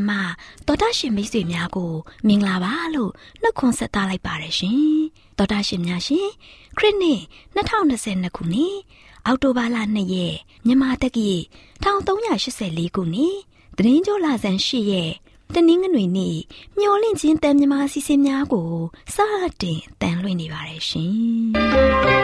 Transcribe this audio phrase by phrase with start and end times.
[0.00, 1.92] မျောလင့်ချင်းတန်လွင့်စီစဉ်မှတော်တာရှင်မိတ်ဆွေများကို
[2.26, 3.10] မင်္ဂလာပါလို့
[3.42, 4.80] နှုတ်ခွန်းဆက်သလိုက်ပါရရှင်
[5.38, 6.28] တော်တာရှင်များရှင်
[6.78, 7.20] ခရစ်နှစ်
[7.56, 8.76] 2022ခုနှစ်
[9.26, 10.36] အောက်တိုဘာလ2ရက်
[10.66, 11.30] မြန်မာတက္ကီ
[11.84, 13.36] 1384ခုနှစ်
[13.76, 15.12] သတင်းကြောလာဆန်8ရက်
[15.54, 16.36] တနင်္ဂနွေနေ့
[16.78, 18.70] မျောလင့်ချင်းတန်မြမာစီစဉ်များကို
[19.14, 19.16] စ
[19.62, 22.23] တင်တန်လွင့်နေပါတယ်ရှင်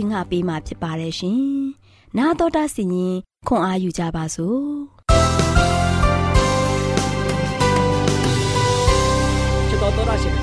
[0.00, 1.40] ဝင်ငါပေးมาဖြစ်ပါတယ်ရှင်။
[2.18, 3.14] နာတော်တာစီရင်
[3.48, 4.60] ခွန်အားယူကြပါစို့။
[9.68, 10.34] ချစ်တော်တော်တာရှင်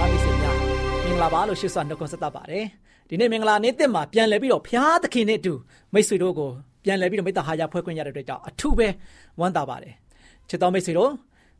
[1.33, 2.65] ပါလို့ရှေ့စွာနှုတ်ခွန်းဆက်တတ်ပါတယ်
[3.09, 5.53] ဒီနေ့မင်္ဂလာနေ့တစ်မှာပြန်လဲပြီးတော့ဖျားသခင်နဲ့အတူ
[5.93, 6.49] မိတ်ဆွေတို့ကို
[6.83, 8.87] ပြန်လဲပြီးတော့မိတ္တဟာရဖွဲ့ခွင့်ရတဲ့အတွက်ကြောင့်အထူးပဲ
[9.39, 9.93] ဝမ်းသာပါတယ်
[10.49, 11.11] ချစ်တော်မိတ်ဆွေတို့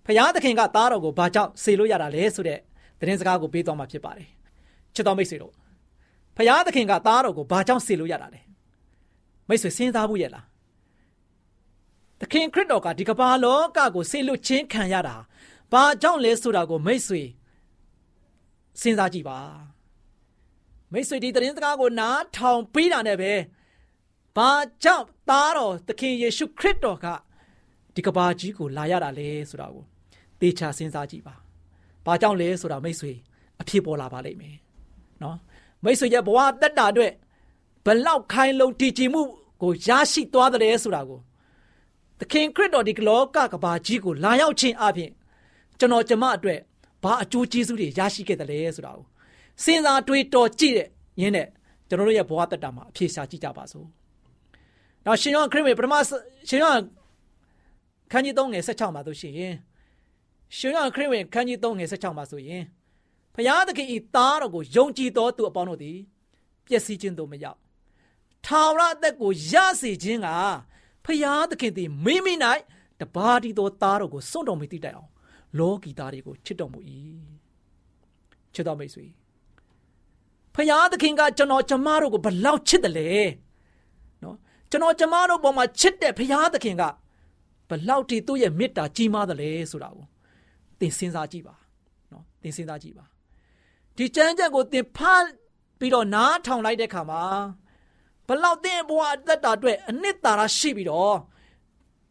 [0.06, 2.60] ဖျားသခင်ကသားတော်ကိုဘာကြောင့်စေလို့ရတာလဲဆိုတဲ့
[3.00, 4.28] သတင်းစကားကိုပေးသွားမှာဖြစ်ပါတယ်
[4.96, 5.54] ချစ်တော်မိတ်ဆွေတို့
[6.38, 8.42] ဖျားသခင်ကသားတော်ကိုဘာကြောင့်စေလို့ရတာလဲ
[9.48, 10.46] မိတ်ဆွေစဉ်းစားဖို့ရလား
[12.20, 15.16] သခင်ခရစ်တော်ကဒီကမ္ဘာလောကကိုစေလွတ်ခြင်းခံရတာ
[15.72, 17.22] ဘာကြောင့်လဲဆိုတာကိုမိတ်ဆွေ
[18.82, 19.40] စဉ်းစားကြည့်ပါ
[20.94, 23.32] မိတ်ဆွေဒီသတင်းစကားကိုနားထောင်ပြီးတာနဲ့ပဲ
[24.38, 24.50] ဘာ
[24.84, 27.06] ကြောင့်သားတော်သခင်ယေရှုခရစ်တော်က
[27.96, 29.84] ဒီကဘာကြီးကိုလာရတာလဲဆိုတာကို
[30.40, 31.36] သေချာစဉ်းစားကြည့်ပါ
[32.06, 33.12] ဘာကြောင့်လဲဆိုတာမိတ်ဆွေ
[33.62, 34.58] အဖြစ်ပေါ်လာပါလိမ့်မယ်
[35.24, 35.38] နော်
[35.84, 37.14] မိတ်ဆွေရဲ့ဘဝတက်တာအတွက်
[37.86, 39.22] ဘလောက်ခိုင်လုံတည်ကြည်မှု
[39.62, 41.20] ကိုရရှိသွားတယ်ဆိုတာကို
[42.20, 45.12] သခင်ခရစ်တော်ဒီကလောကကဘာကြီးကိုလာရောက်ခြင်းအပြင်
[45.80, 46.60] ကျွန်တော်ကျမအတွက်
[47.04, 49.06] ဘာအကျိုးကျေးဇူးတွေရရှိခဲ့တယ်လဲဆိုတာကို
[49.64, 50.88] စဉ်းစားတွေးတော်ကြည့်တဲ့
[51.22, 51.48] ရင်းနဲ့
[51.88, 53.86] ကျွန်တော်တို့ရဲ့ဘဝတက်တာမှာအဖြေရှာကြည့်ကြပါစို့။
[55.06, 55.96] နောက်ရှင်ယောဟန်ခရစ်ဝင်ပထမ
[56.50, 56.84] ရှင်ယောဟန်
[58.12, 59.34] ခန်းကြီး3ငယ်16မှာဆိုရှင်
[60.58, 62.64] ရှင်ယောဟန်ခရစ်ဝင်ခန်းကြီး3ငယ်16မှာဆိုရင်
[63.38, 65.98] ဖျားသခင်ဤသားတော်ကိုယုံကြည်တော်သူအပေါင်းတို့သည်
[66.66, 67.60] ပျက်စီးခြင်းသို့မရောက်
[68.46, 70.30] ထာဝရအသက်ကိုရစေခြင်းက
[71.06, 72.34] ဖျားသခင်သည်မိမိ၌
[73.00, 75.12] တပါးတီသောသားတော်ကိုစွန့်တော်မူတည်တိုင်အောင်
[75.60, 76.80] လောကီသားတွေကိုချစ်တော်မူ၏
[78.54, 79.06] ချစ်တော်မိတ်ဆွေ
[80.56, 83.10] ဖယားသခင်ကကျွန်တော်ကျမတို့ကိုဘလောက်ချစ်တယ်လဲ
[84.24, 84.36] နော်
[84.72, 86.84] ကျွန်တော်ကျမတို့ပေါ်မှာချစ်တဲ့ဖယားသခင်က
[87.70, 90.06] ဘလောက်ထိသူ့ရဲ့မေတ္တာကြီးမားတယ်လဲဆိုတာကို
[90.80, 91.56] သင်စဉ်းစားကြည့်ပါ
[92.12, 93.06] နော်သင်စဉ်းစားကြည့်ပါ
[93.98, 95.26] ဒီကျမ်းချက်ကိုသင်ဖတ်
[95.80, 97.24] ပြီးတော့နားထောင်လိုက်တဲ့အခါမှာ
[98.28, 101.18] ဘလောက်သင်ဘဝအသက်တာအတွက်အနှစ်သာရရှိပြီးတော့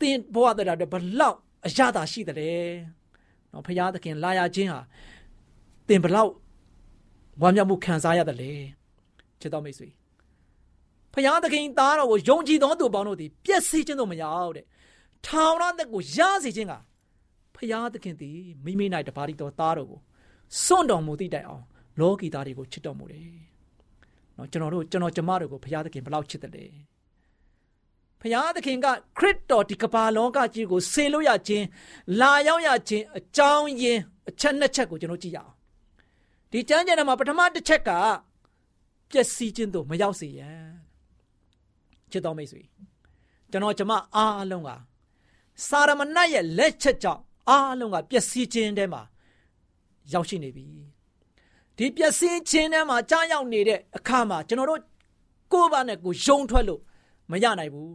[0.00, 1.36] သင်ဘဝအသက်တာအတွက်ဘလောက်
[1.66, 2.52] အရသာရှိတယ်လဲ
[3.52, 4.80] နော်ဖယားသခင်လာရခြင်းဟာ
[5.88, 6.32] သင်ဘလောက်
[7.42, 8.52] ဝမ်းမြောက်မှုခံစားရတယ်လေ
[9.40, 9.88] ချစ်တော်မိတ်ဆွေ
[11.12, 14.64] ဖယားသခင်သားတော်ကိုယုံကြည်သောသူပေါင်းတို့သည်ပျက်စီးခြင်းတို့မရောက်တဲ့
[15.26, 16.74] ထောင်ရတဲ့ကိုရစေခြင်းက
[17.56, 20.00] ဖယားသခင်သည်မိမိ၌တပါးတော်သားတော်ကို
[20.64, 21.64] စွန့်တော်မူသည့်တိုင်အောင်
[22.00, 23.26] လောကီသားတွေကိုချစ်တော်မူတယ်။
[24.36, 26.64] နော်ကျွန်တော်တို့ကျွန်တော်ကျမတို့ကိုဖယားသခင်ဘယ်လောက်ချစ်တယ်လဲ။
[28.20, 28.86] ဖယားသခင်က
[29.18, 31.64] ခရစ်တော်ဒီကမ္ဘာလောကကြီးကိုဆေလို့ရခြင်း
[32.20, 35.52] လာရောက်ရခြင်းအကြောင်းရင်းအချက်နှစ်ချက်ကိုကျွန်တော်ကြည့်ရအောင်
[36.50, 37.90] ဒီကျမ်းကျမ်းထဲမှာပထမတစ်ချက်က
[39.10, 40.66] ပျက်စီးခြင်းတို့မရောက်စေရန်
[42.10, 42.62] ချစ်တော်မိတ်ဆွေ
[43.50, 44.70] ကျွန်တော်ကျမအားလုံးက
[45.68, 49.02] စာရမဏတ်ရဲ့လက်ချက်ကြောင့်အားလုံးကပျက်စီးခြင်းထဲမှာ
[50.12, 50.66] ရောက်ရှိနေပြီ
[51.77, 54.81] ဒီပျက်စီးခြင်းထဲမှာကြားရောက်နေတဲ့အခါမှာကျွန်တော်တို့
[55.51, 56.81] ကိုယ်ပါနဲ့ကိုယုံထွက်လို့
[57.31, 57.93] မရနိုင်ဘူး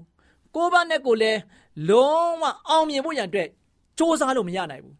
[0.54, 1.40] ကိုယ်ပါနဲ့ကိုလည်း
[1.88, 3.50] လုံးဝအောင်မြင်ဖို့ရန်အတွက်စ
[3.98, 4.96] 조사လို့မရနိုင်ဘူး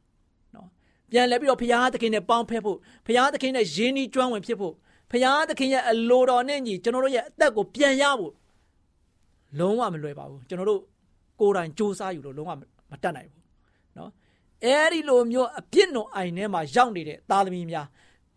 [1.11, 4.75] ပြန်လဲပြီးတော့ဘုရားသခင်နဲ့ပေါင်းဖက်ဖို့ဘုရားသခင်နဲ့ယဉ်ဤကျွမ်းဝင်ဖြစ်ဖို့
[5.11, 8.33] ဘုရားသခင်ရဲ့အလိုတော်နဲ့ညီကျွန်တော်တို့ရဲ့အသက်ကိုပြန်ရဖို့
[9.59, 10.81] လုံးဝမလွယ်ပါဘူးကျွန်တော်တို့
[11.41, 12.53] ကိုယ်တိုင်စူးစမ်းယူလို့လုံးဝ
[12.91, 13.45] မတတ်နိုင်ဘူး
[13.97, 14.11] เนาะ
[14.65, 17.87] အဲဒီလိုမျိုးအပြစ်နုံအိုင်ထဲမှာရောက်နေတဲ့သားသမီးများ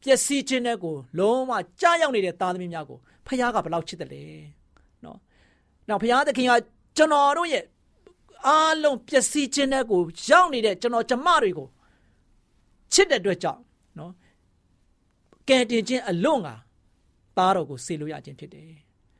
[0.04, 4.22] ပျက်စီးခြင်းတဲ့ကိုလုံးဝကြားရောက်နေတဲ့သားသမီးများကိုဖခင်ကဘလောက်ချစ်တယ်လဲ
[5.04, 5.18] နော်။
[5.88, 6.52] နောက်ဖခင်သခင်က
[6.96, 7.64] ကျွန်တော်တို့ရဲ့
[8.46, 11.68] အားလုံးပျက်စီးခြင်းတဲ့ကိုရောက်နေတဲ့ကျွန်တော်ကျမတွေကို
[12.92, 13.60] ချစ်တဲ့အတွက်ကြောင့်
[13.98, 14.12] နော်
[15.48, 16.48] ကယ်တင်ခြင်းအလွန်က
[17.36, 18.70] သားတော်ကိုစေလို့ရခြင်းဖြစ်တယ်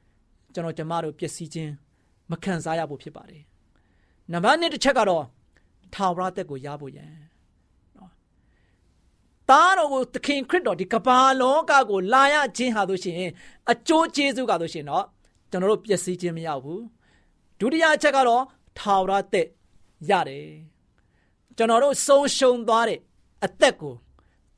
[0.54, 1.72] ။ကျွန်တော်ကျမတို့ပျက်စီးခြင်း
[2.30, 3.42] မခံစားရဖို့ဖြစ်ပါတယ်။
[4.32, 5.24] နံပါတ်1တစ်ချက်ကတော့
[5.94, 7.14] ထာဝရတက်ကိုရဖို့ရန်။
[9.50, 13.16] သားတော်ကိုသခင်ခရစ်တော်ဒီကဘာလောကကိုလာရခြင်းဟာဆိုရှင်
[13.70, 15.04] အကျိုးကျေးဇူးကဆိုရှင်တော့
[15.50, 16.82] ကျွန်တော်တို့ပျက်စီးခြင်းမရဘူး
[17.58, 18.42] ဒုတိယအချက်ကတော့
[18.78, 19.48] ထာဝရသက်
[20.10, 20.46] ရတယ်
[21.56, 23.00] ကျွန်တော်တို့ဆုံးရှုံးသွားတဲ့
[23.44, 23.94] အသက်ကို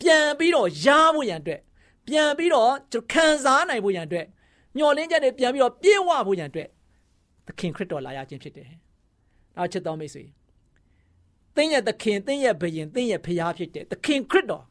[0.01, 1.61] ပြန်ပြီးတော့ရဖို့ရန်အတွက်
[2.07, 2.71] ပြန်ပြီးတော့
[3.13, 4.27] ခံစားနိုင်ဖို့ရန်အတွက်
[4.77, 6.69] မျော်လင့်ချက်တွေပြန်ပြီးတော့ပြည့်ဝဖို့ရန်အတွက်
[7.47, 8.69] သခင်ခရစ်တော်လာရခြင်းဖြစ်တယ်။
[9.57, 10.25] နောက်ချစ်တော်မိတ်ဆွေ
[11.57, 14.65] သင်ရဲ့သခင်သင်ရဲ့ဘုရင်သင်ရဲ့ဖခင်ဖြစ်တဲ့သခင်ခရစ်တော်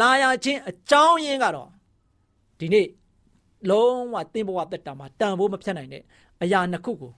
[0.00, 1.68] လာရခြင်းအကြောင်းရင်းကတော့
[2.58, 2.86] ဒီနေ့
[3.70, 6.02] လုံးဝသင်ဘဝတက်တာမှာတန်ဖိုးမဖြတ်နိုင်တဲ့
[6.42, 7.12] အရာနှစ်ခုကို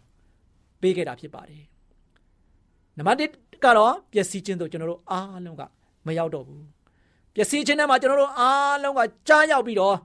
[0.80, 1.64] ပေးခဲ့တာဖြစ်ပါတယ်။
[2.96, 5.62] နံပါတ်1ကတော့ပျက်စီးခြင်းတို့ကျွန်တော်တို့အားလုံးက
[6.06, 6.62] မရောက်တော့ဘူး။
[7.34, 9.96] ပျက်စီးခြင်းထဲမှာကျွန်တော်တို့အားလုံးကကြားရောက်ပြီးတော့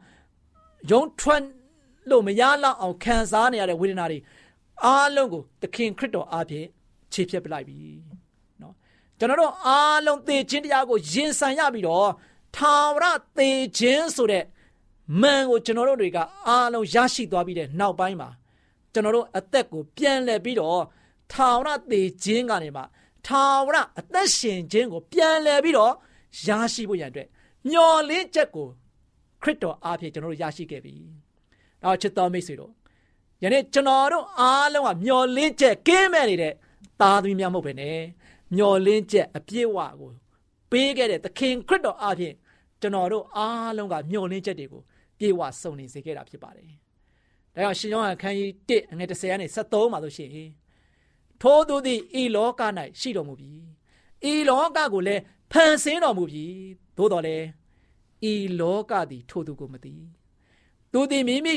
[0.91, 1.43] ယုံထွက်
[2.09, 4.19] လို့မရလောက်အောင်ခံစားနေရတဲ့ဝေဒနာတွေ
[4.83, 6.67] အားလုံးကိုသခင်ခရစ်တော်အားဖြင့်
[7.13, 7.77] ခြေဖြတ်ပလိုက်ပြီ။
[8.61, 8.73] နော်။
[9.19, 12.09] ကျွန်တော်တို့အားလုံးသေခြင်းတရားကိုရင်ဆိုင်ရပြီးတော့
[12.55, 13.05] ထာဝရ
[13.37, 14.43] သေခြင်းဆိုတဲ့
[15.21, 16.17] မန်ကိုကျွန်တော်တို့တွေက
[16.47, 18.29] အားလုံးရရှိသွားပြီးတဲ့နောက်ပိုင်းမှာ
[18.93, 20.81] ကျွန်တော်တို့အသက်ကိုပြန်လှည့်ပြီးတော့
[21.31, 22.83] ထာဝရသေခြင်းကနေမှ
[23.27, 25.93] ထာဝရအသက်ရှင်ခြင်းကိုပြန်လည်ပြီးတော့
[26.45, 27.27] ရရှိဖို့ရန်အတွက်
[27.69, 28.69] မျော်လင့်ချက်ကိုခ
[29.43, 30.93] ခရစ်တော်အားဖြင့်ကျွန်တော်တို့ရရှိခဲ့ပြီ။
[31.81, 32.71] နောက်ချစ်တော်မိတ်ဆွေတို့
[33.43, 36.53] ယနေ့ကျွန်တော်တို့အားလုံးကမျော်လင့်ချက်ကင်းမဲ့နေတဲ့
[37.01, 37.99] သားသမီးများမဟုတ်ပဲနဲ့
[38.55, 40.11] မျော်လင့်ချက်အပြည့်အဝကို
[40.71, 42.35] ပေးခဲ့တဲ့သခင်ခရစ်တော်အားဖြင့်
[42.83, 44.81] ကျွန်တော်တို့အားလုံးကမျှော်လင့်ချက်တွေကို
[45.19, 46.69] ပြေဝစုံနေစေခဲ့တာဖြစ်ပါတယ်။
[47.55, 50.29] ဒါကြောင့်ရှင်ယောဟန်ခန်းကြီး1အငယ်30ကနေ73မှာဆိုရှင်
[51.41, 52.61] ထိုးသူသည်ဤလောက၌
[52.99, 53.51] ရှိတော်မူပြီ။
[54.31, 55.21] ဤလောကကိုလည်း
[55.51, 56.45] ဖန်ဆင်းတော်မူပြီ။
[56.97, 57.45] သို့တော်လည်း
[58.31, 59.93] ဤလောကသည်ထိုသူကိုမသိ။
[60.91, 61.53] သူသည်မိမိ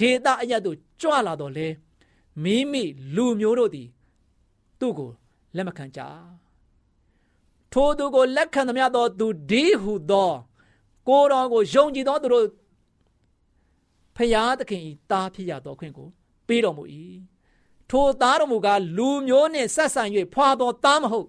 [0.00, 1.68] ဒေတာအရတ်တို့ကြွလာတော်လဲ
[2.44, 2.82] မိမိ
[3.14, 3.88] လူမျိုးတို့သည်
[4.80, 5.10] သူ့ကို
[5.56, 6.00] လက်မခံကြ။
[7.72, 10.32] ထိုသူကိုလက်ခံသမျှသောသူဒီဟုသော
[11.08, 12.46] ကိုတော်ကိုယုံကြည်သောသူတို့
[14.16, 16.08] ဖျားသခင်ဤသားဖြစ်ရသောခွင့်ကို
[16.46, 16.84] ပေးတော်မူ၏
[17.90, 20.02] ထိုသားတော်မူကားလူမျိုးနှင့်ဆက်ဆံ၍
[20.34, 21.28] ဖွာသောသားမဟုတ်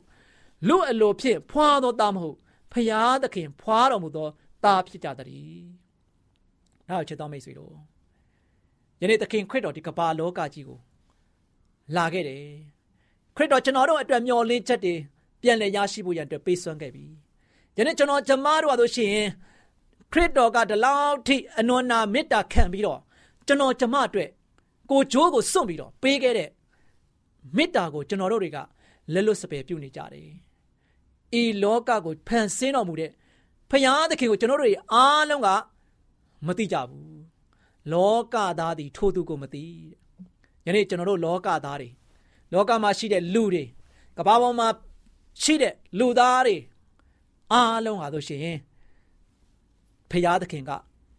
[0.67, 2.37] လူအလိုဖြင့်ဖွာသောသားမဟုတ်
[2.71, 4.27] ဖျားသခင်ဖွာတော်မူသော
[4.63, 5.61] သားဖြစ်ကြသည်။
[6.87, 7.73] နောက်ချစ်တော်မိတ်ဆွေတို့
[9.01, 10.79] ယနေ့သခင်ခရစ်တော်ဒီကမ္ဘာလောကကြီးကို
[11.95, 12.43] လာခဲ့တယ်။
[13.35, 14.93] ခရစ်တော်ကျွန်တော်တို့အတွက်မျှော်လင့်ချက်တွေ
[15.41, 17.05] ပြန်လည်ရရှိဖို့ရန်အတွက်ပေးစွမ်းခဲ့ပြီ။
[17.77, 19.17] ယနေ့ကျွန်တော်ကျမတို့အရဆိုရှင်
[20.11, 22.99] ခရစ်တော်ကဒီလောက်ထိအနွမ်းနာမေတ္တာခံပြီးတော့
[23.47, 24.29] ကျွန်တော်ကျမအတွက်
[24.89, 26.49] ကိုဂျိုးကိုစွန့်ပြီးတော့ပေးခဲ့တဲ့
[27.55, 28.57] မေတ္တာကိုကျွန်တော်တို့တွေက
[29.13, 30.29] လက်လွတ်စပယ်ပြုနေကြတယ်။
[31.41, 33.11] ဤလောကကိုဖန်ဆင်းတော်မူတဲ့
[33.69, 35.49] ဖယားသခင်ကိုကျွန်တော်တို့အားလုံးက
[36.45, 37.17] မသိကြဘူး။
[37.91, 39.65] လောကသားသည်ထိုသူကိုမသိ။
[40.65, 41.89] ယနေ့ကျွန်တော်တို့လောကသားတွေ
[42.53, 43.63] လောကမှာရှိတဲ့လူတွေ
[44.17, 44.67] ကမ္ဘာပေါ်မှာ
[45.43, 46.55] ရှိတဲ့လူသားတွေ
[47.51, 48.57] အားလုံးဟာဆိုရှင်
[50.11, 50.71] ဖရာသခင်က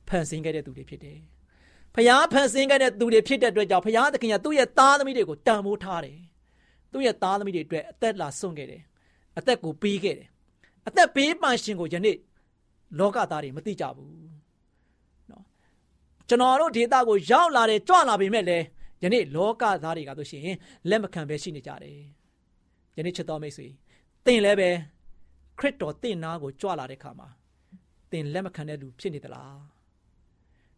[0.08, 1.18] ဖန်ဆင်းခဲ့တဲ့သူတွေဖြစ်တယ်။
[1.94, 6.18] ဖရာဖန်ဆင်းခဲ့တဲ့သူတွေဖြစ်တဲ့အတွက်ကြောင့်ဖရာသခင်ကသူ့ရဲ့သားသမီးတွေကိုတန်ဖိုးထားတယ်။
[6.92, 8.82] သူ့ရဲ့သားသမီးတွေအတွက်အသက်လာဆုံးခဲ့တယ်။
[9.38, 10.28] အသက်ကိုပေးခဲ့တယ်။
[10.88, 12.16] အသက်ပေးပန်ရှင်ကိုယနေ့
[12.98, 14.12] လောကသားတွေမသိကြဘူး။
[15.30, 15.44] နော်။
[16.28, 18.64] ကျွန်တော်တို့ဒေတာကိုရောက်လာတယ်ကြွလာပေမဲ့လည်း
[19.02, 20.56] ယနေ့လောကသားတွေကဆိုရှင်
[20.88, 21.98] လက်မခံပဲရှိနေကြတယ်။
[22.96, 23.66] ယနေ့ချစ်တော်မိတ်ဆွေ
[24.24, 24.70] တင်လည်းပဲ
[25.58, 27.28] ခရစ်တော်တင့်နာကိုကြွလာတဲ့ခါမှာ
[28.10, 29.58] သင်လက်မခံတဲ့လူဖြစ်နေသလား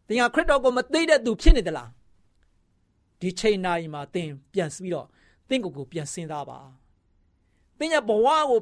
[0.07, 1.89] သင်ဟာခရစ်တော်ကိုမသိတဲ့သူဖြစ်နေသလား
[3.21, 5.07] ဒီချိန်နာရီမှာသင်ပြန်ပြီးတော့
[5.49, 6.59] သင်ကိုယ်ကိုပြန်စဉ်းစားပါ
[7.79, 8.59] သင်ရဲ့ဘဝကို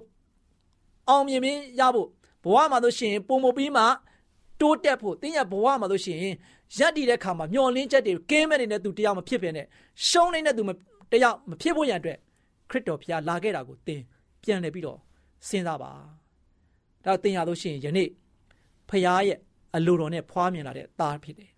[1.10, 2.08] အောင်မြင်မင်းရဖို့
[2.44, 3.84] ဘဝမှာလို့ရှိရင်ပုံမပြီးမှ
[4.62, 6.36] တိုးတက်ဖို့သင်ရဲ့ဘဝမှာလို့ရှိရင်
[6.78, 9.66] ရက်တည်တဲ့ခါမှာမျောလင်းချက်ကင်းမဲ့နေတဲ့သူတယောက်မဖြစ်ပဲနဲ့
[10.08, 10.64] ရှုံးနေတဲ့သူ
[11.12, 12.18] တယောက်မဖြစ်ဖို့ရန်အတွက်
[12.70, 14.02] ခရစ်တော်ဖျားလာခဲ့တာကိုသင်
[14.44, 15.00] ပြန်လည်ပြီးတော့
[15.48, 15.92] စဉ်းစားပါ
[17.06, 18.10] ဒါသင်ရလို့ရှိရင်ယနေ့
[18.90, 19.38] ဖခင်ရဲ့
[19.76, 21.52] အလိုတော်နဲ့ဖွားမြင်လာတဲ့သားဖြစ်တယ်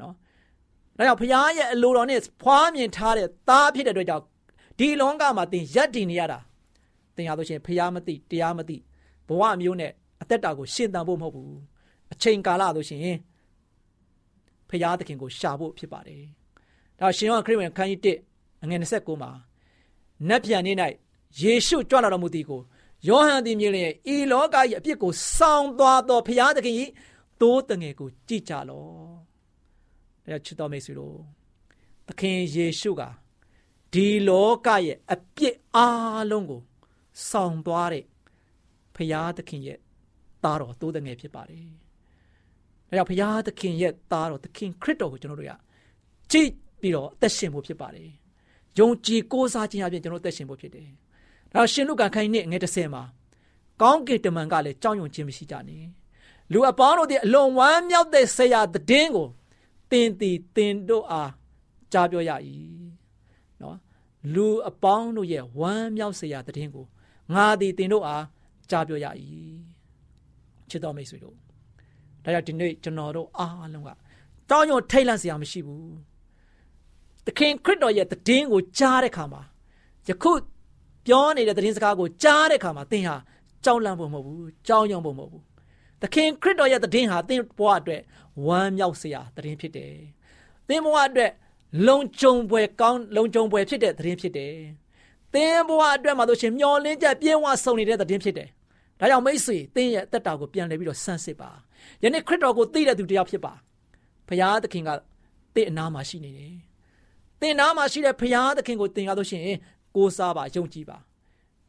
[0.00, 0.14] နော်။
[0.96, 4.24] ဒါကြောင့်ဖခင်ရဲ့အလိုတော်နဲ့ဖွားမြင်ထားတဲ့သားဖြစ်တဲ့အတွက်ကြောင့်
[4.78, 6.38] ဒီလောကမှာသင်ရက်တည်နေရတာ
[7.16, 8.76] သင်ရလို့ရှိရင်ဖခင်မသိတရားမသိ
[9.28, 11.60] ဘဝမျိုးနဲ့အသက်တာကိုရှင်းတန်ဖို့မဟုတ်ဘူး။
[12.12, 13.18] အချိန်ကာလလို့ရှိရင်
[14.68, 16.22] ဖခင်သခင်ကိုရှာဖို့ဖြစ်ပါတယ်။
[16.98, 19.30] ဒါရှင်ယောဟန်ခရစ်ဝင်ခန်းကြီး1အငယ်29မှာ
[20.28, 20.72] နတ်ပြန်နေ၌
[21.40, 22.60] ယေရှုကြွလာတော်မူသည်ကို
[23.08, 26.76] ယောဟန်သည်မြင်လျင်ဤလောက၏အပြစ်ကိုဆောင်းသွားသောဘုရားသခင်၏
[27.40, 28.86] သိုးတငယ်ကိုကြည်ကြလော။
[30.32, 31.16] ဒါချစ်တော်မိတ်ဆွေတို့
[32.08, 33.02] သခင်ယေရှုက
[33.92, 35.78] ဒီလောကရဲ့အပြစ်အ
[36.30, 36.60] လုံးကို
[37.30, 38.04] ဆောင်းသွားတဲ့
[38.94, 39.78] ဘုရားသခင်ရဲ့
[40.44, 41.66] သားတော်သိုးတငယ်ဖြစ်ပါတယ်။
[42.88, 45.52] ဒါကြောင့်ဘုရားသခင်ရဲ့သားတော်သခင်ခရစ်တော်ကိုကျွန်တော်တို့က
[46.32, 46.48] ကြည်
[46.80, 48.08] ပြီးတော့အသက်ရှင်ဖို့ဖြစ်ပါတယ်။
[48.78, 50.88] ယုံကြည်ကိုးစားခြင်းအပြင်ကျွန်တော်အသက်ရှင်ဖို့ဖြစ်တယ်။
[51.54, 53.02] ဒါရှင်လုကာခိုင်းနေငွေ30မှာ
[53.80, 55.84] ကောင်းကင်တမန်ကလည်းကြောက်ရွံ့ခြင်းမရှိကြနဲ့
[56.52, 59.28] လူအပေါင်းတို့သည်အလွန်ဝမ်းမြောက်တဲ့ဆရာတည်င်းကို
[59.90, 61.30] တင်တီတင်တို့အား
[61.92, 62.30] ကြားပြောရ၏
[63.62, 63.76] နော်
[64.34, 66.86] လူအပေါင်းတို့ရဲ့ဝမ်းမြောက်ဆရာတည်င်းကို
[67.34, 68.24] ငါသည်တင်တို့အား
[68.70, 69.06] ကြားပြောရ၏
[70.70, 71.36] ချစ်တော်မိတ်ဆွေတို့
[72.24, 73.90] ဒါကြောင့်ဒီနေ့ကျွန်တော်တို့အားလုံးက
[74.50, 75.94] တောင်းရွံ့ထိတ်လန့်စရာမရှိဘူး
[77.26, 79.42] သခင်ခရစ်တော်ရဲ့တည်င်းကိုကြားတဲ့အခါမှာ
[80.08, 80.32] ယခု
[81.06, 83.16] ပြောနေတဲ့သတင်းစကားကိုကြားတဲ့အခါမှာသင်ဟာ
[83.64, 85.42] ကြောက်လန့်ဖို့မဟုတ်ဘူးကြောက်ရွံ့ဖို့မဟုတ်ဘူး
[86.02, 88.02] သခင်ခရစ်တော်ရဲ့သတင်းဟာသင်ဘဝအတွက်
[88.46, 89.94] ဝမ်းမြောက်စရာသတင်းဖြစ်တယ်
[90.68, 91.32] သင်ဘဝအတွက်
[91.86, 94.54] လုံခြုံပွဲကောင်းလုံခြုံပွဲဖြစ်တဲ့သတင်းဖြစ်တယ်
[95.34, 98.48] သင်ဘဝအတွက်မှာဆိုရှင်မျောလင်းချက်ပြည့်ဝစုံနေတဲ့သတင်းဖြစ်တယ်
[99.00, 101.50] ဒါကြောင့်မိတ်ဆွေသင်ရဲ့အသက်တာကိုပြန်လည်ပြီးတော့ဆန်းစစ်ပါ
[102.02, 103.52] ယနေ့ခရစ်တော်ကိုသိတဲ့သူတယောက်ဖြစ်ပါ
[104.28, 104.90] ဘုရားသခင်က
[105.54, 106.54] သင်အနာမှာရှိနေတယ်
[107.40, 109.58] သင်နာမှာရှိတဲ့ဘုရားသခင်ကိုသင်ရလို့ရှိရင်
[109.96, 110.98] ကိုးစားပါယုံကြည်ပါ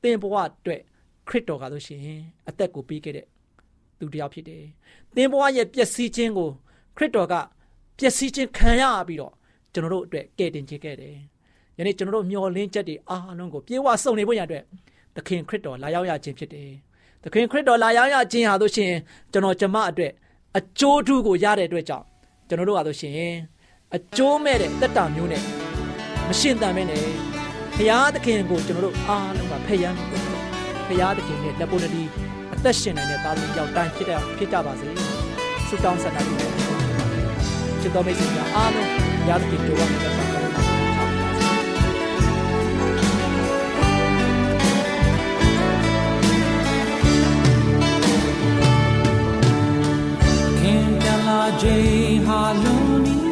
[0.02, 0.82] သင်ဘဝအတွက်
[1.28, 2.02] ခရစ်တော်ကဆိုရှင်
[2.50, 3.28] အသက်ကိုပေးခဲ့တဲ့
[4.00, 4.64] သူတစ်ယောက်ဖြစ်တယ်
[5.16, 6.50] သင်ဘဝရဲ့ပျက်စီးခြင်းကို
[6.98, 7.36] ခရစ်တော်က
[8.00, 9.34] ပျက်စီးခြင်းခံရပြီးတော့
[9.74, 11.16] ကျွန်တော်တို့အတွက်ကယ်တင်ခြင်းခဲ့တယ်
[11.78, 14.62] ယနေ့ကျွန်တော်တို့မျှော်လင့်ချက်တွေအားလုံးကိုပြေဝစုံနေဖို့ရတဲ့
[15.16, 16.70] သခင်ခရစ်တော်လာရောက်ရခြင်းဖြစ်တယ်
[17.24, 18.92] သခင်ခရစ်တော်လာရောက်ရခြင်းဟာဆိုရှင်
[19.32, 20.12] ကျွန်တော်ကျမအတွက်
[20.58, 22.06] အကျိုးတူကိုရတဲ့အတွက်ကြောင့်
[22.48, 23.14] ကျွန်တော်တို့ကဆိုရှင်
[23.96, 25.44] အကျိုးမဲ့တဲ့တက်တာမျိုးနဲ့
[26.28, 27.33] မရှင်တန်မဲနဲ့
[27.78, 30.44] ဘုရားသခင်ကိုကျွန်တော်တို့အားလုံးကဖျက်ပြီးတော့
[30.88, 32.12] ဘုရားသခင်နဲ့လက်ပေါ်တည်း
[32.54, 34.88] အသက်ရှင်နိုင်တဲ့သားသမီးယောက်တိုင်းဖြစ်တဲ့ဖြစ်ကြပါစေ
[35.68, 36.52] ဆုတောင်းဆန္ဒပြုတယ်
[37.82, 40.44] ချစ်တော်မိတ်ဆွေများအားလုံးဘုရားသခင်ကြောက်ရတဲ့ဆက်ဆံ
[51.62, 53.23] ချိန်ဟာလုံးနီ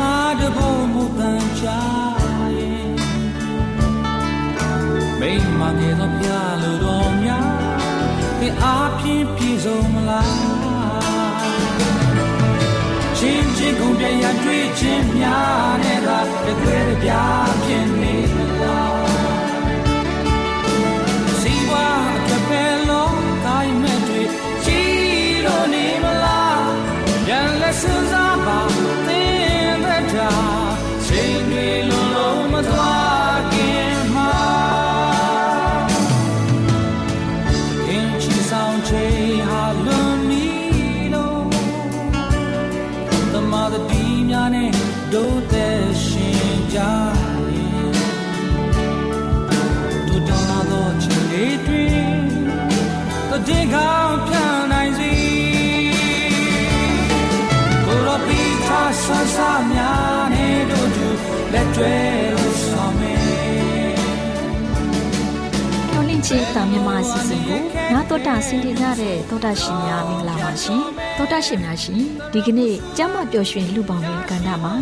[0.00, 1.66] မှာတဖို့မူတန်ချ
[2.58, 2.88] ရဲ့
[5.20, 6.28] မိမငယ်သောပြ
[6.62, 7.48] လို့တော်များ
[8.40, 10.34] ဒီအားဖြင့်ပြည်စုံမလား
[13.18, 17.10] ချင်းချင်းကုန်ပြရတွေ့ချင်းများနဲ့သာတကယ်ပြ
[17.64, 18.14] ဖြစ်နေ
[18.62, 18.95] လား
[61.76, 61.96] တွဲ
[62.34, 63.12] လို့ဆောင်မေ
[65.90, 67.60] တော်လင့်ချေတာမြန်မာအစီအစဉ်ကို
[67.92, 70.82] နာတော်တာဆင်တင်ကြတဲ့သောတာရှင်များမင်္ဂလာပါရှင်
[71.16, 72.00] သောတာရှင်များရှင်
[72.32, 74.74] ဒီကနေ့ကျမ်းမာပျော်ရွှင်လူပေါင်းရဲ့ကဏ္ဍမှာ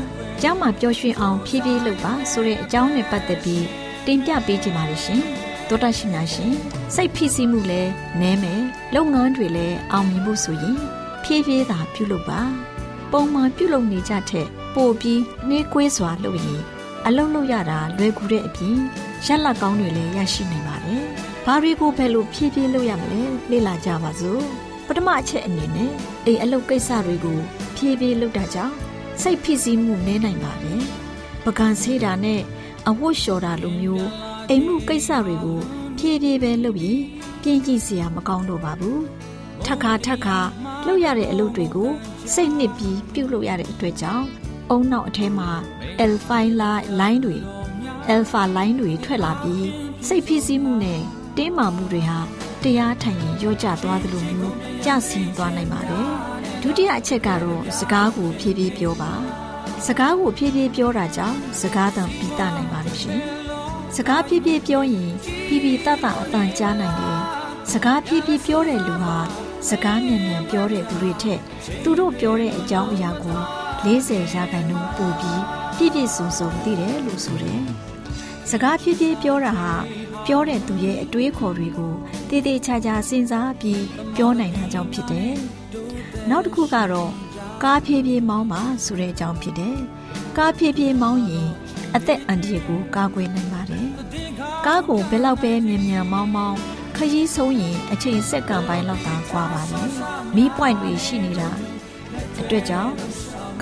[0.43, 3.65] ကျမ်းမာပျော်ရွှင်အောင်ဖြည်းဖြည်းလုပ်ပါဆိုတဲ့အကြောင်းနဲ့ပတ်သက်ပြီး
[4.07, 5.21] တင်ပြပေးချင်ပါတယ်ရှင်
[5.69, 6.53] သောတာရှင်များရှင်
[6.95, 8.63] စိတ်ဖိစီးမှုလည်းနည်းမယ်
[8.95, 10.77] လုပ်ငန်းတွေလည်းအောင်မြင်ဖို့ဆိုရင်
[11.25, 12.41] ဖြည်းဖြည်းသာပြုလုပ်ပါ
[13.13, 16.74] ပုံမှန်ပြုလုပ်နေကြတဲ့ပို့ပြီးနှေးကွေးစွာလုပ်ရင်
[17.09, 18.77] အလုံးလုံးရတာလွယ်ကူတဲ့အပြင်
[19.27, 21.03] ရက်လက်ကောင်းတွေလည်းရရှိနိုင်ပါတယ်။
[21.47, 24.43] ဘာတွေကိုဘယ်လိုဖြည်းဖြည်းလုပ်ရမလဲလေ့လာကြပါစို့။
[24.87, 25.91] ပထမအချက်အနေနဲ့
[26.27, 27.39] အိမ်အလုပ်ကိစ္စတွေကို
[27.77, 28.75] ဖြည်းဖြည်းလုပ်တာကြောင့်
[29.23, 30.81] စိတ်ဖိစီးမှုနည်းနိုင်ပါတယ်။
[31.45, 32.41] ပကံဆေးတာနဲ့
[32.89, 34.07] အဝတ်လျှော်တာလိုမျိုး
[34.49, 35.59] အိမ်မှုကိစ္စတွေကို
[35.99, 37.01] ဖြည်းဖြည်းပဲလုပ်ရင်
[37.43, 38.99] ပြင်းကြည့်စရာမကောင်းတော့ပါဘူး။
[39.67, 40.39] ထက်ခါထက်ခါ
[40.87, 41.91] လုပ်ရတဲ့အလုပ်တွေကို
[42.35, 44.27] စိတ်နှစ်ပြီးပြုတ်လုပ်ရတဲ့အတွက်ကြောင့်
[44.71, 45.51] အုံနောက်အထဲမှာ
[46.05, 46.39] alpha
[47.01, 47.37] line တွေ
[48.15, 49.69] alpha line တွေထွက်လာပြီး
[50.07, 51.01] စိတ်ဖိစီးမှုနဲ့
[51.37, 52.19] တင်းမာမှုတွေဟာ
[52.63, 56.09] တရားထိုင်ရင်ရောကျသွားသလိုမျိုးကျဆင်းသွားနိုင်ပါတယ်။
[56.63, 59.13] ဒုတိယအချက်ကတော့စကားကိုဖြည်းဖြည်းပြောပါ။
[59.87, 63.21] စကားကိုဖြည်းဖြည်းပြောတာကြောင့်စကားတန်ပြီးတနိုင်ပါလို့ရှင်။
[63.97, 65.11] စကားဖြည်းဖြည်းပြောရင်
[65.47, 67.19] ဖြည်းဖြည်းတတ်တာအတန်ကြားနိုင်တယ်။
[67.71, 69.17] စကားဖြည်းဖြည်းပြောတဲ့လူဟာ
[69.69, 71.41] စကားမြန်မြန်ပြောတဲ့သူတွေထက်
[71.83, 73.39] သူတို့ပြောတဲ့အကြောင်းအရာကို
[73.85, 75.43] 40ရာခိုင်နှုန်းပိုပြီး
[75.77, 77.61] ပြည့်ပြည့်စုံစုံသိတယ်လို့ဆိုတယ်။
[78.51, 79.73] စကားဖြည်းဖြည်းပြောတာဟာ
[80.27, 81.93] ပြောတဲ့သူရဲ့အတွေးခေါ်တွေကို
[82.29, 83.85] တည်တည်ချာချာစဉ်းစားပြီး
[84.17, 85.33] ပြောနိုင်တာကြောင့်ဖြစ်တယ်။
[86.31, 87.11] နောက်တစ်ခုကတော့
[87.63, 89.77] ကားဖြည်းဖြည်းမောင်းပါဆိုတဲ့အကြောင်းဖြစ်တယ်။
[90.39, 91.49] ကားဖြည်းဖြည်းမောင်းရင်
[91.97, 93.87] အသက်အန္တရာယ်ကိုကာကွယ်နိုင်ပါတယ်။
[94.67, 96.59] ကားကိုဘယ်လောက်ပဲမြန်မြန်မောင်းမောင်း
[96.97, 99.89] ခရီးဆုံးရင်အချိန်စက္ကန့်ပိုင်းလောက်သာကွာပါတယ်။
[100.35, 101.51] မီးပွိုင်တွေရှိနေတာ
[102.41, 102.93] အတွက်ကြောင့်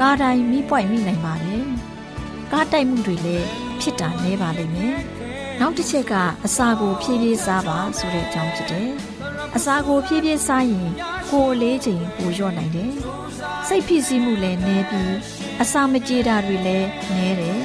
[0.05, 1.65] ကားတိုင်းမီးပွိုင်မိနိုင်ပါတယ်။
[2.53, 3.47] ကားတိုက်မှုတွေလည်း
[3.81, 4.97] ဖြစ်တာနည်းပါလိမ့်မယ်။
[5.61, 6.15] နောက်တစ်ချက်က
[6.47, 8.89] အစာကိုဖြည်းဖြည်းစားပါဆိုတဲ့အကြောင်းဖြစ်တယ်။
[9.57, 10.91] အစာကိုဖြည်းဖြည်းစားရင်
[11.31, 12.93] ကိုယ်အလေးချိန်ပိုလျော့နိုင်တယ်။
[13.69, 15.15] စိတ်ဖိစီးမှုလည်းနည်းပြီး
[15.63, 17.59] အစာမကြေတာတွေလည်းနည်းတယ်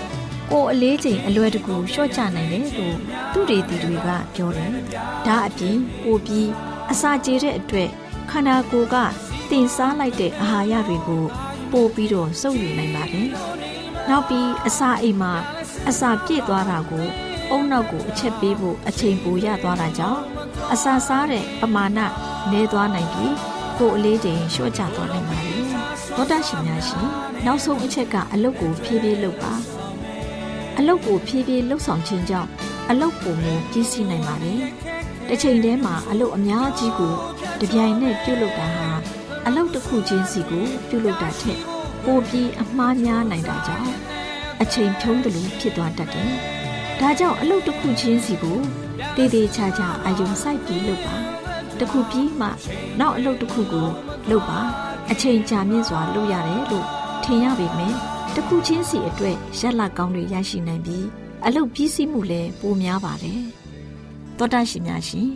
[0.50, 2.96] ။ကိုယ်အလေးချိန်အလွယ်တကူလျှော့ချနိုင်တယ်လို့
[3.32, 4.70] သူတွေတီတွေကပြောတယ်။
[5.26, 6.48] ဒါအပြင်ပိုပြီး
[6.92, 7.88] အစာကြေတဲ့အတွက်
[8.30, 8.96] ခန္ဓာကိုယ်က
[9.50, 11.24] တင်စားလိုက်တဲ့အာဟာရတွေကို
[11.72, 13.28] ပို့ပြီးတော့စုပ်ယူနိုင်ပါတယ်။
[14.08, 15.32] နောက်ပြီးအစာအိမ်မှာ
[15.88, 17.06] အစာပြည့်သွားတာကို
[17.50, 20.20] အုံနောက်ကိုအချက်ပေးဖို့အချိန်ပိုရသွားတာကြောင့်
[20.72, 21.98] အစာစားတဲ့ပမာဏ
[22.50, 23.34] နည်းသွားနိုင်ပြီး
[23.78, 25.62] ကိုယ်အလေးချိန်လျှော့ချသွားနိုင်ပါတယ်။
[26.16, 27.06] သောတာရှင်များရှင်
[27.46, 29.52] နောက်ဆုံးအချက်ကအလုတ်ကိုဖြည်းဖြည်းလုပ်ပါ။
[30.78, 32.48] အလုတ်ကိုဖြည်းဖြည်းလှုပ်ဆောင်ခြင်းကြောင့်
[32.90, 34.60] အလုတ်ပုံကိုကြီးစီးနိုင်ပါတယ်။
[35.28, 37.14] တစ်ချိန်တည်းမှာအလုတ်အများကြီးကို
[37.60, 38.81] တပြိုင်နက်ပြုတ်လုပ်တာဟာ
[39.46, 41.60] အလုတ်တစ်ခုချင်းစီကိုပြုတ်လုပ်တာထက်
[42.04, 43.92] ပိုပြီးအမှားများနိုင်တာကြောင့်
[44.62, 46.30] အချိန်ဖြုံးတယ်လို့ဖြစ်သွားတတ်တယ်။
[47.00, 48.58] ဒါကြောင့်အလုတ်တစ်ခုချင်းစီကို
[49.16, 51.16] တည်တည်ချာချာအယုံစိုက်ပြီးလုပ်ပါ။
[51.78, 52.48] တစ်ခုပြီးမှ
[53.00, 53.88] နောက်အလုတ်တစ်ခုကို
[54.30, 54.60] လုပ်ပါ
[55.10, 56.86] အချိန်ကြာမြင့်စွာလုပ်ရတယ်လို့
[57.24, 57.96] ထင်ရပေမယ့်
[58.34, 61.06] တစ်ခုချင်းစီအတွက်ရက်လက်ကောင်းတွေရရှိနိုင်ပြီး
[61.46, 63.42] အလုတ်ပြီးစီးမှုလည်းပိုများပါတယ်။
[64.38, 65.28] သောတာရှင်များရှင်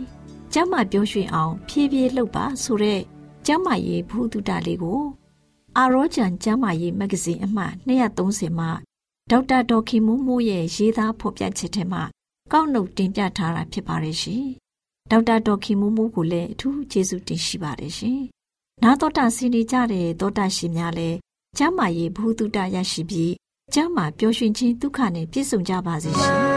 [0.53, 3.01] ကျကျမ်းမာပြောရွှင်အောင် ဖြည်းဖြည်းလှုပ်ပါဆိုတဲ့
[3.49, 5.01] ကျမ်းမာရေးဘုဒ္ဓတာလေးကို
[5.77, 8.69] အာရောဂျန်ကျမ်းမာရေးမဂ္ဂဇင်းအမှတ်230မှာ
[9.31, 12.03] ဒေါက်တာဒေါ်ခင်မိုးမိုးရဲ့ရေးသားဖော်ပြချက်ထဲမှာ
[12.51, 14.45] ကောက်နှုတ်တင်ပြထားတာဖြစ်ပါတယ်ရှင်။
[15.11, 18.19] ဒေါက်တာဒေါ်ခင်မိုးမိုးကိုလည်းအထူးကျေးဇူးတင်ရှိပါတယ်ရှင်။
[18.83, 21.17] နာတော်တာဆင်းနေကြတဲ့သောတာရှင်များလည်း
[21.57, 23.33] ကျမ်းမာရေးဘုဒ္ဓတာရရှိပြီး
[23.73, 26.56] ကျမ်းမာပျော်ရွှင်ခြင်းဒုက္ခနဲ့ပြည့်စုံကြပါစေရှင်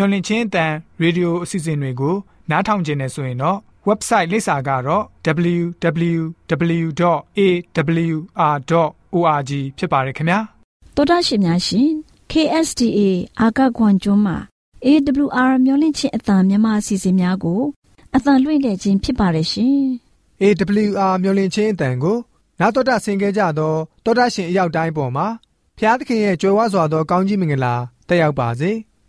[0.00, 2.14] မျော်လင့်ခြင်းအတန်ရေဒီယိုအစီအစဉ်တွေကို
[2.50, 3.58] နားထောင်ခြင်းနဲ့ဆိုရင်တော့
[3.88, 5.04] website လိပ်စာကတော့
[5.56, 6.72] www.awr.org
[9.78, 10.38] ဖြစ်ပါတယ်ခင်ဗျာ
[10.96, 11.88] တောတာရှင်များရှင်
[12.32, 12.98] KSTA
[13.40, 14.36] အာကခွန်ကျွန်းမှာ
[14.86, 17.60] AWR မျိုးလင့်ချင်းအတံမြန်မာအစီအစဉ်များကို
[18.16, 19.78] အတံလွှင့်ခဲ့ခြင်းဖြစ်ပါတယ်ရှင်
[20.42, 22.18] AWR မျော်လင့်ခြင်းအတန်ကို
[22.60, 25.26] နာတော်တာဆင် gay ကြတော့တောတာရှင်အရောက်တိုင်းပေါ်မှာ
[25.78, 27.74] ဖျားသခင်ရဲ့ကြွယ်ဝစွာသောကောင်းကြီးမင်္ဂလာ
[28.08, 28.70] တက်ရောက်ပါစေ